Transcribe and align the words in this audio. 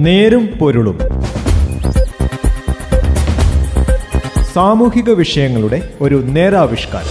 നേരും 0.00 0.46
പൊരുളും. 0.46 0.98
സാമൂഹിക 4.54 5.10
വിഷയങ്ങളുടെ 5.10 5.94
ഒരു 6.00 6.22
നേരാവിഷ്കാരം. 6.26 7.08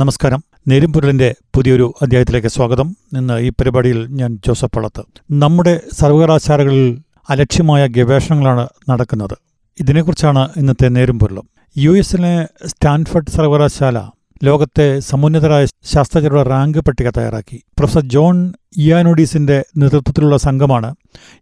നമസ്കാരം. 0.00 0.44
നേരുംപൊരുളിന്റെ 0.68 1.34
പുതിയൊരു 1.54 1.94
അധ്യായത്തിലേക്ക് 2.02 2.48
സ്വാഗതം. 2.48 2.96
ഇന്ന് 3.16 3.38
ഈ 3.38 3.48
പരിപാടിയിൽ 3.48 4.06
ഞാൻ 4.06 4.38
ജോസഫ് 4.46 4.70
പള്ളത്ത് 4.76 5.04
നമ്മുടെ 5.30 5.80
സർവകലാശാലകളിൽ 5.92 6.98
അലക്ഷ്യമായ 7.30 7.86
ഗവേഷണങ്ങളാണ് 7.86 8.68
നടക്കുന്നത്. 8.88 9.36
ഇതിനെക്കുറിച്ചാണ് 9.80 10.48
ഇന്നത്തെ 10.56 10.88
നേരുംപുരലും 10.88 11.48
യു 11.78 11.90
എസിലെ 11.90 12.46
സ്റ്റാൻഫർഡ് 12.66 13.30
സർവകലാശാല 13.30 13.98
ലോകത്തെ 14.46 14.86
സമുന്നതരായ 15.00 15.64
ശാസ്ത്രജ്ഞരുടെ 15.84 16.42
റാങ്ക് 16.42 16.78
പട്ടിക 16.78 17.10
തയ്യാറാക്കി. 17.10 17.58
പ്രൊഫസർ 17.78 18.02
ജോൺ 18.14 18.52
ഇയാനോഡീസിന്റെ 18.76 19.56
നേതൃത്വത്തിലുള്ള 19.76 20.36
സംഘമാണ് 20.36 20.94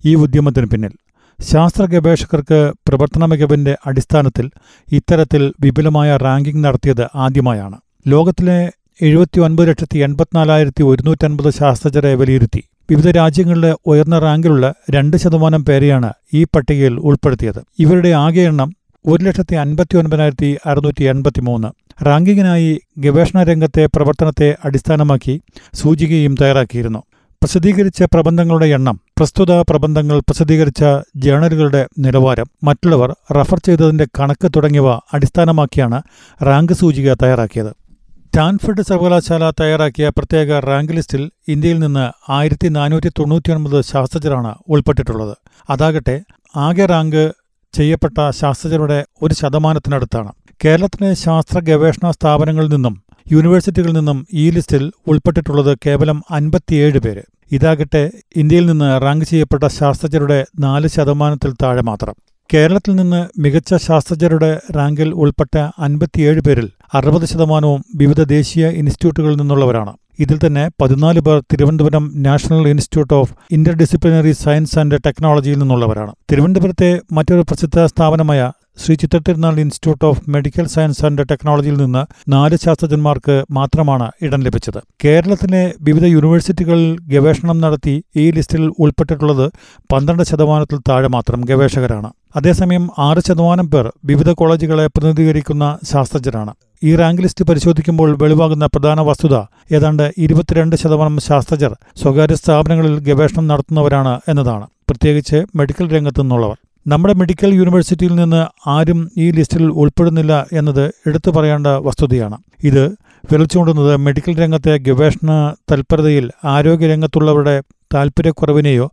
ഈ 0.04 0.14
ഉദ്യമത്തിന് 0.14 0.66
പിന്നിൽ. 0.66 0.92
ശാസ്ത്ര 1.40 1.84
ഗവേഷകർക്ക് 1.84 2.58
പ്രവർത്തന 2.88 3.24
മികവിന്റെ 3.24 3.76
അടിസ്ഥാനത്തിൽ 3.86 4.50
ഇത്തരത്തിൽ 4.92 5.52
വിപുലമായ 5.60 6.16
റാങ്കിംഗ് 6.16 6.64
നടത്തിയത് 6.64 7.06
ആദ്യമായാണ്. 7.14 7.78
ലോകത്തിലെ 8.06 8.58
എഴുപത്തി 9.02 9.40
ഒൻപത് 9.40 9.68
ലക്ഷത്തി 9.68 9.98
എൺപത്തിനാലായിരത്തി 9.98 10.82
ഒരുന്നൂറ്റൻപത് 10.82 11.50
ശാസ്ത്രജ്ഞരെ 11.50 12.14
വിലയിരുത്തി. 12.14 12.62
വിവിധ 12.90 13.08
രാജ്യങ്ങളിലെ 13.10 13.74
ഉയർന്ന 13.86 14.18
റാങ്കിലുള്ള 14.18 14.74
രണ്ട് 14.90 15.16
ശതമാനം 15.16 15.64
പേരെയാണ് 15.64 16.12
ഈ 16.34 16.44
പട്ടികയിൽ 16.44 16.94
ഉൾപ്പെടുത്തിയത്. 17.00 17.60
ഇവരുടെ 17.78 18.08
ആകെ 18.08 18.40
എണ്ണം 18.40 18.70
ഒരു 19.06 19.24
ലക്ഷത്തി 19.24 19.54
അൻപത്തി 19.54 19.96
ഒൻപതിനായിരത്തി 19.96 20.58
അറുന്നൂറ്റി 20.66 21.04
എൺപത്തി 21.04 21.40
മൂന്ന് 21.40 21.68
റാങ്കിങ്ങിനായി 22.02 22.80
ഗവേഷണ 22.98 23.42
രംഗത്തെ 23.42 23.86
പ്രവർത്തനത്തെ 23.86 24.56
അടിസ്ഥാനമാക്കി 24.64 25.42
സൂചികയും 25.74 26.34
തയ്യാറാക്കിയിരുന്നു. 26.40 27.02
പ്രസിദ്ധീകരിച്ച 27.42 28.02
പ്രബന്ധങ്ങളുടെ 28.02 28.66
എണ്ണം 28.66 29.00
പ്രസ്തുത 29.16 29.52
പ്രബന്ധങ്ങൾ 29.52 30.20
പ്രസിദ്ധീകരിച്ച 30.20 30.84
ജേണലുകളുടെ 31.16 31.86
നിലവാരം 31.98 32.46
മറ്റുള്ളവർ 32.64 33.16
റഫർ 33.32 33.58
ചെയ്തതിന്റെ 33.58 34.06
കണക്ക് 34.20 34.50
തുടങ്ങിയവ 34.56 34.90
അടിസ്ഥാനമാക്കിയാണ് 34.90 36.02
റാങ്ക് 36.42 36.72
സൂചിക 36.72 37.14
തയ്യാറാക്കിയത്. 37.14 37.70
സ്റ്റാൻഫർഡ് 37.70 38.82
സർവകലാശാല 38.82 39.50
തയ്യാറാക്കിയ 39.50 40.08
പ്രത്യേക 40.08 40.58
റാങ്ക് 40.58 40.92
ലിസ്റ്റിൽ 40.92 41.30
ഇന്ത്യയിൽ 41.48 41.78
നിന്ന് 41.78 42.32
ആയിരത്തി 42.32 42.68
നാനൂറ്റി 42.68 43.08
തൊണ്ണൂറ്റിയൊൻപത് 43.08 43.84
ശാസ്ത്രജ്ഞരാണ് 43.84 44.54
ഉൾപ്പെട്ടിട്ടുള്ളത്. 44.68 45.36
അതാകട്ടെ 45.70 46.20
ആകെ 46.56 46.86
റാങ്ക് 46.86 47.32
ചെയ്യപ്പെട്ട 47.74 48.30
ശാസ്ത്രജ്ഞരുടെ 48.30 49.04
ഒരു 49.22 49.34
ശതമാനത്തിനടുത്താണ്. 49.34 50.32
കേരളത്തിലെ 50.64 51.14
ശാസ്ത്ര 51.14 51.60
ഗവേഷണ 51.60 52.10
സ്ഥാപനങ്ങളിൽ 52.10 52.68
നിന്നും 52.68 53.02
യൂണിവേഴ്സിറ്റികളിൽ 53.32 53.92
നിന്നും 53.92 54.26
ഈ 54.32 54.50
ലിസ്റ്റിൽ 54.50 54.92
ഉൾപ്പെട്ടിട്ടുള്ളത് 55.06 55.78
കേവലം 55.86 56.22
അൻപത്തിയേഴ് 56.30 56.98
പേര്. 56.98 57.22
ഇതാകട്ടെ 57.52 58.10
ഇന്ത്യയിൽ 58.36 58.66
നിന്ന് 58.66 59.02
റാങ്ക് 59.02 59.24
ചെയ്യപ്പെട്ട 59.24 59.66
ശാസ്ത്രജ്ഞരുടെ 59.66 60.46
നാല് 60.58 60.88
ശതമാനത്തിൽ 60.88 61.54
താഴെ 61.62 61.82
മാത്രം. 61.82 62.14
കേരളത്തിൽ 62.54 62.94
നിന്ന് 62.94 63.40
മികച്ച 63.40 63.74
ശാസ്ത്രജ്ഞരുടെ 63.74 64.60
റാങ്കിൽ 64.76 65.10
ഉൾപ്പെട്ട 65.14 65.58
അൻപത്തിയേഴ് 65.78 66.40
പേരിൽ 66.40 66.70
അറുപത് 66.94 67.24
ശതമാനവും 67.24 67.84
വിവിധ 67.94 68.22
ദേശീയ 68.22 68.68
ഇൻസ്റ്റിറ്റ്യൂട്ടുകളിൽ 68.68 69.36
നിന്നുള്ളവരാണ്. 69.36 69.92
ഇതിൽ 70.18 70.38
തന്നെ 70.46 70.70
പതിനാല് 70.82 71.20
പേർ 71.20 71.40
Thiruvananthapuram 71.40 72.12
national 72.16 72.68
institute 72.68 73.14
of 73.14 73.34
interdisciplinary 73.72 74.32
science 74.32 74.78
and 74.78 74.98
ടെക്നോളജിയിൽ 75.06 75.58
നിന്നുള്ളവരാണ്. 75.58 76.14
തിരുവനന്തപുരത്തെ 76.32 77.00
മറ്റൊരു 77.12 77.40
പ്രസിദ്ധ 77.40 77.84
സ്ഥാപനമായ 77.86 78.52
Sree 78.76 78.94
Chitra Tirunal 78.94 79.60
institute 79.60 80.04
of 80.04 80.30
medical 80.30 80.66
science 80.66 81.04
and 81.06 81.26
ടെക്നോളജിയിൽ 81.30 81.76
നിന്ന് 81.76 82.04
നാല് 82.28 82.56
ശാസ്ത്രജ്ഞന്മാർക്ക് 82.56 83.44
മാത്രമാണ് 83.50 84.10
ഇടം 84.22 84.40
ലഭിച്ചത്. 84.40 84.80
കേരളത്തിലെ 85.04 85.74
വിവിധ 85.80 86.04
യൂണിവേഴ്സിറ്റികളിൽ 86.04 86.96
ഗവേഷണം 87.00 87.60
നടത്തി 87.60 88.04
ഈ 88.16 88.30
ലിസ്റ്റിൽ 88.30 88.72
ഉൾപ്പെട്ടിട്ടുള്ളത് 88.78 89.52
പന്ത്രണ്ട് 89.92 90.22
ശതമാനത്തിൽ 90.22 90.78
താഴെ 90.88 91.08
മാത്രം 91.08 91.40
ഗവേഷകരാണ്. 91.40 92.12
അതേസമയം 92.36 92.90
ആറ് 92.98 93.18
ശതമാനം 93.28 93.70
പേർ 93.70 93.92
വിവിധ 94.04 94.30
കോളേജുകളെ 94.30 94.86
പ്രതിനിധീകരിക്കുന്ന 94.86 95.78
ശാസ്ത്രജ്ഞരാണ്. 95.92 96.54
ഈ 96.84 96.96
റാങ്ക് 96.96 97.22
ലിസ്റ്റ് 97.22 97.44
പരിശോധിക്കുമ്പോൾ 97.44 98.18
വെളിവാകുന്ന 98.22 98.66
പ്രധാന 98.66 99.00
വസ്തുത 99.00 99.36
ഏതാണ്ട് 99.72 100.12
ഇരുപത്തിരണ്ട് 100.18 100.76
ശതമാനം 100.76 101.18
ശാസ്ത്രജ്ഞർ 101.20 101.74
സ്വകാര്യ 102.02 102.34
സ്ഥാപനങ്ങളിൽ 102.34 102.98
ഗവേഷണം 102.98 103.46
നടത്തുന്നവരാണ് 103.48 104.20
എന്നതാണ്. 104.28 104.66
പ്രത്യേകിച്ച് 104.88 105.36
മെഡിക്കൽ 105.56 105.88
രംഗത്തു 105.90 106.22
നിന്നുള്ളവർ. 106.22 106.56
നമ്മുടെ 106.86 107.14
മെഡിക്കൽ 107.14 107.50
യൂണിവേഴ്സിറ്റിയിൽ 107.54 108.14
നിന്ന് 108.14 108.40
ആരും 108.66 109.10
ഈ 109.16 109.30
ലിസ്റ്റിൽ 109.30 109.64
ഉൾപ്പെടുന്നില്ല 109.82 110.46
എന്നത് 110.52 110.84
എടുത്തു 111.06 111.30
പറയേണ്ട 111.30 111.66
വസ്തുതയാണ്. 111.66 112.36
ഇത് 112.64 112.84
വിളിച്ചുകൊണ്ടുന്നത് 113.24 113.96
മെഡിക്കൽ 113.96 114.34
രംഗത്തെ 114.38 114.76
ഗവേഷണ 114.78 115.30
തൽപരതയിൽ 115.70 116.24
ആരോഗ്യരംഗത്തുള്ളവരുടെ 116.44 117.56
താൽപ്പര്യക്കുറവിനെയോ 117.94 118.86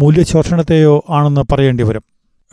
മൂല്യശോഷണത്തെയോ 0.00 1.04
ആണെന്ന് 1.08 1.40
പറയേണ്ടി 1.52 1.82
വരും 1.82 2.04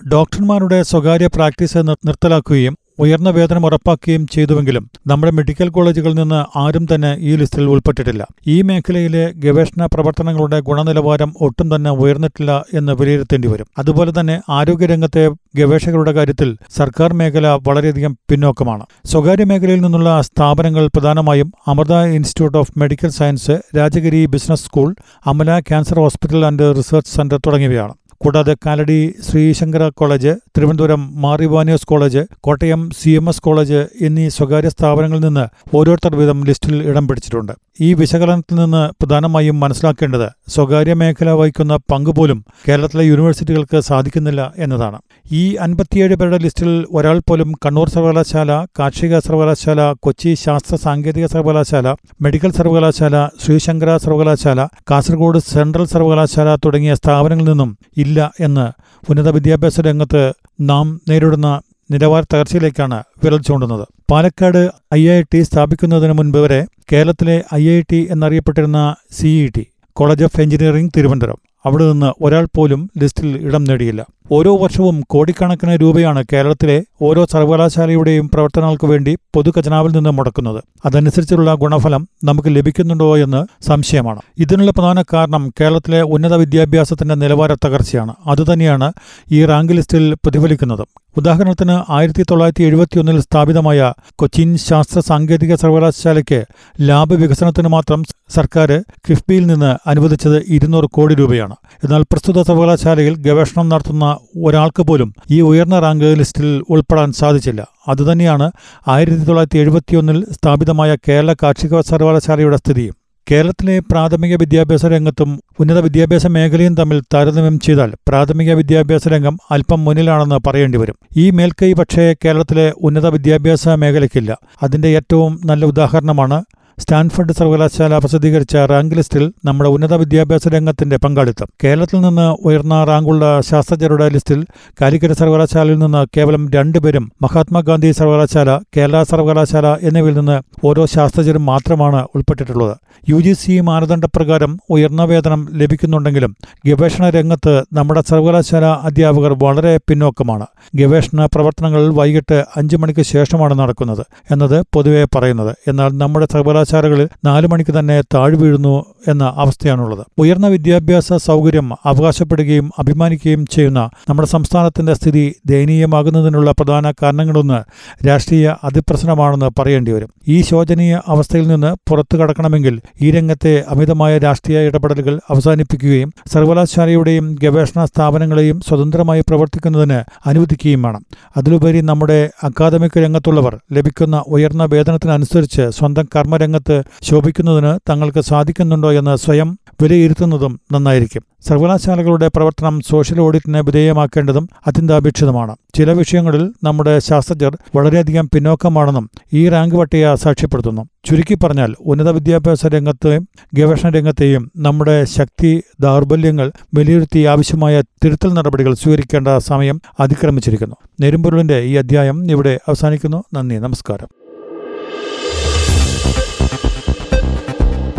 ഡോക്ടർമാരുടെ 0.02 0.80
സ്വകാര്യ 0.84 1.28
പ്രാക്ടീസ് 1.28 1.78
നിർത്തലാക്കുകയും 2.08 2.76
ഉയർന്ന 3.00 3.30
വേതനം 3.30 3.66
ഉറപ്പാക്കുകയും 3.66 4.28
ചെയ്തുവെങ്കിലും 4.28 4.90
നമ്മുടെ 5.08 5.32
മെഡിക്കൽ 5.32 5.70
കോളേജുകളിൽ 5.70 6.14
നിന്ന് 6.14 6.58
ആരും 6.58 6.88
തന്നെ 6.96 7.16
ഈ 7.20 7.36
ലിസ്റ്റിൽ 7.36 7.64
ഉൾപ്പെട്ടിട്ടില്ല. 7.64 8.28
ഈ 8.48 8.62
മേഖലയിലെ 8.62 9.32
ഗവേഷണ 9.36 9.86
പ്രവർത്തനങ്ങളുടെ 9.86 10.60
ഗുണനിലവാരം 10.60 11.34
ഒട്ടും 11.42 11.76
തന്നെ 11.76 11.92
ഉയർന്നിട്ടില്ല 11.92 12.66
എന്ന് 12.74 12.94
വിലയിരുത്തേണ്ടി 12.94 13.48
വരും. 13.48 13.68
അതുപോലെ 13.78 14.14
തന്നെ 14.20 14.42
ആരോഗ്യരംഗത്തെ 14.50 15.30
ഗവേഷകരുടെ 15.56 16.12
കാര്യത്തിൽ 16.12 16.58
സർക്കാർ 16.76 17.14
മേഖല 17.14 17.48
വളരെയധികം 17.48 18.18
പിന്നോക്കമാണ്. 18.32 18.86
സ്വകാര്യ 19.06 19.44
മേഖലയിൽ 19.44 19.82
നിന്നുള്ള 19.82 20.22
സ്ഥാപനങ്ങൾ 20.22 20.88
പ്രധാനമായും 20.88 21.54
Amrita 21.68 21.94
institute 21.94 22.58
of 22.58 22.80
medical 22.80 23.10
science 23.10 23.52
Rajagiri 23.78 24.26
business 24.26 24.66
school 24.66 24.96
Amala 25.28 25.60
cancer 25.60 26.00
hospital 26.00 26.46
and 26.46 26.76
research 26.78 27.12
centre 27.16 27.38
തുടങ്ങിയവയാണ്. 27.38 27.94
കൂടാതെ 28.24 28.54
Kalady 28.66 28.98
Sree Shankara 29.28 29.84
college 30.00 30.32
Thiruvananthapuram 30.56 31.02
Mar Ivanios 31.24 31.88
college 31.92 32.22
Kottayam 32.46 32.82
C 33.00 33.12
M 33.20 33.26
S 33.30 33.44
college 33.46 33.80
എന്നീ 34.08 34.26
സ്വകാര്യ 34.30 34.70
സ്ഥാപനങ്ങളിൽ 34.70 35.24
നിന്ന് 35.26 35.46
ഓരോരുത്തർ 35.78 36.14
വീതം 36.20 36.40
ലിസ്റ്റിൽ 36.50 36.76
ഇടം 36.90 37.08
പിടിച്ചിട്ടുണ്ട്. 37.08 37.54
ഈ 37.86 37.90
വിശകലനത്തിൽ 38.00 38.56
നിന്ന് 38.56 38.82
പ്രധാനമായും 39.00 39.58
മനസ്സിലാക്കേണ്ടത് 39.60 40.26
സ്വകാര്യ 40.56 40.94
മേഖല 41.02 41.30
വഹിക്കുന്ന 41.40 41.76
പങ്കുപോലും 41.92 42.40
കേരളത്തിലെ 42.68 43.04
യൂണിവേഴ്സിറ്റികൾക്ക് 43.04 43.80
സാധിക്കുന്നില്ല 43.90 44.42
എന്നതാണ്. 44.58 45.00
ഈ 45.42 45.44
അൻപത്തിയേഴ് 45.66 46.16
പേരുടെ 46.22 46.40
ലിസ്റ്റിൽ 46.46 46.72
ഒരാൾ 46.98 47.20
പോലും 47.30 47.50
കണ്ണൂർ 47.66 47.90
സർവകലാശാല 47.90 48.52
കാർഷിക 48.80 49.20
സർവകലാശാല 49.20 49.82
കൊച്ചി 50.06 50.34
ശാസ്ത്ര 50.44 50.76
സാങ്കേതിക 50.86 51.26
സർവകലാശാല 51.26 51.88
മെഡിക്കൽ 52.26 52.54
സർവകലാശാല 52.60 53.16
ശ്രീശങ്കര 53.44 53.98
സർവകലാശാല 54.06 54.60
കാസർഗോഡ് 54.92 55.42
സെൻട്രൽ 55.52 55.88
സർവകലാശാല 55.96 56.50
തുടങ്ങിയ 56.66 56.94
സ്ഥാപനങ്ങളിൽ 56.94 57.52
നിന്നും 57.52 57.72
ഇല്ല 57.98 58.13
എന്ന് 58.20 58.72
ഉന്നത 59.10 59.30
വിദ്യാഭ്യാസ 59.30 59.82
രംഗത്ത് 59.82 60.34
നാം 60.62 61.02
നേരിടുന്ന 61.10 61.62
നിലവാര 61.92 62.24
തകർച്ചയിലേക്കാണ് 62.24 63.04
വിരൽ 63.24 63.42
ചൂണ്ടുന്നത്. 63.42 63.88
പാലക്കാട് 64.12 64.70
ഐ 64.94 65.10
ഐ 65.10 65.22
ടി 65.22 65.42
സ്ഥാപിക്കുന്നതിന് 65.42 66.14
മുൻപ് 66.14 66.38
വരെ 66.38 66.66
കേരളത്തിലെ 66.92 67.44
ഐ 67.54 67.70
ഐ 67.70 67.82
ടി 67.92 68.08
എന്നറിയപ്പെട്ടിരുന്ന 68.12 68.96
C E 69.12 69.50
T 69.58 69.66
college 69.94 70.24
of 70.24 70.42
engineering 70.42 70.92
Thiruvananthapuram. 70.98 71.38
അവിടെ 71.66 71.92
നിന്ന് 71.92 72.24
ഒരാൾ 72.24 72.48
പോലും 72.56 72.90
ലിസ്റ്റിൽ 72.98 73.38
ഇടം 73.38 73.64
നേടിയില്ല. 73.64 74.06
ഓരോ 74.36 74.58
വർഷവും 74.58 75.02
കോടിക്കണക്കിന് 75.10 75.74
രൂപയാണ് 75.82 76.24
കേരളത്തിലെ 76.34 76.84
ഓരോ 77.02 77.26
സർവകലാശാലയുടെയും 77.32 78.30
പ്രവർത്തനങ്ങൾക്ക് 78.34 78.88
വേണ്ടി 78.88 79.18
പൊതുഖജനാവിൽ 79.34 79.92
നിന്ന് 79.96 80.10
മുടക്കുന്നത്. 80.10 80.64
അതനുസരിച്ചുള്ള 80.86 81.54
ഗുണഫലം 81.54 82.08
നമുക്ക് 82.24 82.56
ലഭിക്കുന്നുണ്ടോ 82.56 83.18
എന്ന് 83.18 83.42
സംശയമാണ്. 83.68 84.22
ഇതിനുള്ള 84.40 84.72
പ്രധാന 84.72 85.04
കാരണം 85.14 85.54
കേരളത്തിലെ 85.62 86.02
ഉന്നത 86.02 86.34
വിദ്യാഭ്യാസത്തിന്റെ 86.34 87.16
നിലവാര 87.16 87.54
തകർച്ചയാണ്. 87.54 88.16
അതുതന്നെയാണ് 88.28 88.94
ഈ 89.32 89.46
റാങ്ക് 89.46 89.74
ലിസ്റ്റിൽ 89.74 90.14
പ്രതിഫലിക്കുന്നത്. 90.14 90.84
ഉദാഹരണത്തിന് 91.18 91.76
ആയിരത്തി 91.90 92.24
തൊള്ളായിരത്തി 92.24 92.64
എഴുപത്തിയൊന്നിൽ 92.64 93.22
സ്ഥാപിതമായ 93.22 93.94
കൊച്ചിൻ 94.16 94.58
ശാസ്ത്ര 94.58 95.00
സാങ്കേതിക 95.00 95.56
സർവകലാശാലയ്ക്ക് 95.56 96.40
ലാബ് 96.82 97.16
വികസനത്തിന് 97.16 97.68
മാത്രം 97.68 98.04
സർക്കാർ 98.36 98.84
കിഫ്ബിയിൽ 99.10 99.46
നിന്ന് 99.48 99.90
അനുവദിച്ചത് 99.90 100.44
ഇരുന്നൂറ് 100.48 100.86
കോടി 100.86 101.16
രൂപയാണ്. 101.16 101.56
എന്നാൽ 101.84 102.02
പ്രസ്തുത 102.02 102.42
സർവകലാശാലയിൽ 102.42 103.16
ഗവേഷണം 103.16 103.70
നടത്തുന്ന 103.70 104.18
ഒരാൾക്ക് 104.38 104.84
പോലും 104.84 105.14
ഈ 105.32 105.42
ഉയർന്ന 105.42 105.80
റാങ്ക് 105.80 106.06
ലിസ്റ്റിൽ 106.06 106.64
ഉൾപ്പെടാൻ 106.70 107.12
സാധിച്ചില്ല. 107.12 107.68
അതുതന്നെയാണ് 107.88 108.52
ആയിരത്തി 108.88 109.24
തൊള്ളായിരത്തി 109.24 109.60
എഴുപത്തിയൊന്നിൽ 109.60 110.26
സ്ഥാപിതമായ 110.32 110.96
കേരള 110.96 111.34
കാർഷിക 111.34 111.80
സർവകലാശാലയുടെ 111.80 112.58
സ്ഥിതിയും. 112.58 112.96
കേരളത്തിലെ 113.32 113.80
പ്രാഥമിക 113.80 114.36
വിദ്യാഭ്യാസ 114.36 114.86
രംഗത്തും 114.86 115.40
ഉന്നത 115.60 115.80
വിദ്യാഭ്യാസ 115.80 116.28
മേഖലയും 116.28 116.76
തമ്മിൽ 116.76 117.02
താരതമ്യം 117.14 117.60
ചെയ്താൽ 117.60 117.94
പ്രാഥമിക 118.08 118.54
വിദ്യാഭ്യാസ 118.54 119.08
രംഗം 119.08 119.38
അല്പം 119.52 119.86
മുന്നിലാണെന്ന് 119.86 120.40
പറയേണ്ടി 120.48 120.78
വരും. 120.78 120.96
ഈ 121.18 121.30
മേൽക്കൈ 121.30 121.74
പക്ഷേ 121.74 122.16
കേരളത്തിലെ 122.26 122.74
ഉന്നത 122.78 123.08
വിദ്യാഭ്യാസ 123.08 123.70
മേഖലയ്ക്കില്ല. 123.70 124.38
അതിന്റെ 124.64 124.88
ഏറ്റവും 124.88 125.42
നല്ല 125.46 125.66
ഉദാഹരണമാണ് 125.66 126.44
സ്റ്റാൻഫോർഡ് 126.80 127.34
സർവകലാശാല 127.34 127.98
പ്രസിദ്ധീകരിച്ച 127.98 128.56
റാങ്ക് 128.56 128.96
ലിസ്റ്റിൽ 128.96 129.34
നമ്മുടെ 129.46 129.70
ഉന്നത 129.70 129.94
വിദ്യാഭ്യാസ 129.94 130.48
രംഗത്തിന്റെ 130.48 130.98
പങ്കാളിത്തം. 130.98 131.48
കേരളത്തിൽ 131.64 132.02
നിന്ന് 132.02 132.28
ഉയർന്ന 132.46 132.84
റാങ്കുള്ള 132.84 133.42
ശാസ്ത്രജ്ഞരുടെ 133.42 134.10
ലിസ്റ്റിൽ 134.10 134.46
കാലിക്കറ്റ് 134.82 135.14
സർവകലാശാലയിൽ 135.14 135.80
നിന്ന് 135.80 136.06
കേവലം 136.18 136.52
രണ്ടുപേരും 136.52 137.12
മഹാത്മാഗാന്ധി 137.22 137.92
സർവകലാശാല 137.92 138.58
കേരള 138.78 139.04
സർവകലാശാല 139.04 139.68
എന്നിവയിൽ 139.68 140.18
നിന്ന് 140.18 140.38
ഓരോ 140.64 140.86
ശാസ്ത്രജ്ഞരും 140.86 141.46
മാത്രമാണ് 141.46 142.08
ഉൾപ്പെട്ടിട്ടുള്ളത്. 142.16 142.78
യു 143.10 143.18
ജി 143.18 143.34
സി 143.34 143.60
മാനദണ്ഡപ്രകാരം 143.60 144.60
ഉയർന്ന 144.70 145.04
വേതനം 145.04 145.48
ലഭിക്കുന്നുണ്ടെങ്കിലും 145.52 146.36
ഗവേഷണ 146.68 147.10
രംഗത്ത് 147.10 147.64
നമ്മുടെ 147.74 148.04
സർവകലാശാല 148.10 148.66
അധ്യാപകർ 148.66 149.36
വളരെ 149.44 149.78
പിന്നോക്കമാണ്. 149.78 150.46
ഗവേഷണ 150.76 151.26
പ്രവർത്തനങ്ങൾ 151.26 151.94
വൈകിട്ട് 151.94 152.46
അഞ്ചു 152.56 152.78
മണിക്ക് 152.78 153.02
ശേഷമാണ് 153.02 153.60
നടക്കുന്നത് 153.60 154.06
എന്നത് 154.32 154.66
പൊതുവെ 154.74 155.06
പറയുന്നത്. 155.16 155.56
എന്നാൽ 155.68 155.90
നമ്മുടെ 155.98 156.26
സർവകലാശാലകളിൽ 156.64 157.08
നാലു 157.26 157.48
മണിക്ക് 157.48 157.80
തന്നെ 157.80 158.02
താഴ്വീഴുന്നു 158.02 158.86
എന്ന 159.08 159.34
അവസ്ഥയാണുള്ളത്. 159.38 160.06
ഉയർന്ന 160.18 160.48
വിദ്യാഭ്യാസ 160.48 161.14
സൗകര്യം 161.14 161.74
അവകാശപ്പെടുകയും 161.74 162.72
അഭിമാനിക്കുകയും 162.80 163.46
ചെയ്യുന്ന 163.46 163.90
നമ്മുടെ 164.10 164.28
സംസ്ഥാനത്തിന്റെ 164.28 164.94
സ്ഥിതി 164.94 165.36
ദയനീയമാകുന്നതിനുള്ള 165.46 166.52
പ്രധാന 166.52 166.92
കാരണങ്ങളൊന്ന് 166.92 167.60
രാഷ്ട്രീയ 168.08 168.56
അതിപ്രശ്നമാണെന്ന് 168.64 169.50
പറയേണ്ടി 169.60 169.92
വരും. 169.92 170.10
ഈ 170.28 170.42
ശോചനീയ 170.42 171.00
അവസ്ഥയിൽ 171.08 171.48
നിന്ന് 171.48 171.76
പുറത്തു 171.90 172.18
കടക്കണമെങ്കിൽ 172.18 172.82
ഈ 173.02 173.12
രംഗത്തെ 173.12 173.64
അമിതമായ 173.70 174.18
രാഷ്ട്രീയ 174.18 174.60
ഇടപെടലുകൾ 174.60 175.20
അവസാനിപ്പിക്കുകയും 175.30 176.14
സർവകലാശാലയുടെയും 176.34 177.36
ഗവേഷണ 177.44 177.86
സ്ഥാപനങ്ങളെയും 177.86 178.60
സ്വതന്ത്രമായി 178.60 179.22
പ്രവർത്തിക്കുന്നതിന് 179.22 180.00
അനുവദിക്കുകയും 180.26 180.82
വേണം. 180.82 181.06
അതിലുപരി 181.38 181.82
നമ്മുടെ 181.82 182.30
അക്കാദമിക് 182.44 183.00
രംഗത്തുള്ളവർ 183.00 183.58
ലഭിക്കുന്ന 183.72 184.24
ഉയർന്ന 184.28 184.66
വേതനത്തിനനുസരിച്ച് 184.66 185.70
സ്വന്തം 185.70 186.08
കർമ്മരംഗത്ത് 186.54 186.84
ശോഭിക്കുന്നതിന് 187.02 187.80
തങ്ങൾക്ക് 187.90 188.22
സാധിക്കുന്നുണ്ടോ 188.22 188.92
എന്ന് 188.92 189.16
സ്വയം 189.16 189.60
വിലയിരുത്തുന്നതും 189.82 190.60
നന്നായിരിക്കും. 190.72 191.24
സർവകലാശാലകളുടെ 191.48 192.28
പ്രവർത്തനം 192.28 192.80
സോഷ്യൽ 192.80 193.20
ഓഡിറ്റിന് 193.22 193.58
വിധേയമാക്കേണ്ടതും 193.58 194.50
അത്യന്താപേക്ഷിതമാണ്. 194.68 195.56
ചില 195.76 195.92
വിഷയങ്ങളിൽ 195.92 196.52
നമ്മുടെ 196.64 197.00
ശാസ്ത്രജ്ഞർ 197.00 197.58
വളരെയധികം 197.76 198.30
പിന്നോക്കമാണെന്നും 198.34 199.10
ഈ 199.34 199.50
റാങ്ക് 199.50 199.76
പട്ടിക 199.76 200.14
സാക്ഷ്യപ്പെടുത്തുന്നു. 200.14 200.86
ചുരുക്കി 201.06 201.36
പറഞ്ഞാൽ 201.36 201.76
ഉന്നത 201.80 202.10
വിദ്യാഭ്യാസ 202.10 202.66
രംഗത്തെയും 202.66 203.28
ഗവേഷണ 203.54 203.90
രംഗത്തെയും 203.90 204.52
നമ്മുടെ 204.58 205.04
ശക്തി 205.04 205.64
ദൗർബല്യങ്ങൾ 205.80 206.52
വിലയിരുത്തി 206.74 207.24
ആവശ്യമായ 207.24 207.82
തിരുത്തൽ 207.82 208.34
നടപടികൾ 208.34 208.74
സ്വീകരിക്കേണ്ട 208.74 209.28
സമയം 209.38 209.82
അതിക്രമിച്ചിരിക്കുന്നു. 210.00 210.76
നെരുമ്പൊരുളിന്റെ 211.02 211.60
ഈ 211.60 211.76
അധ്യായം 211.76 212.32
ഇവിടെ 212.32 212.60
അവസാനിക്കുന്നു. 212.68 213.24
നന്ദി. 213.34 213.56
നമസ്കാരം. 213.56 214.23